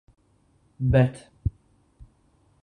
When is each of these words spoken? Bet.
Bet. 0.95 1.29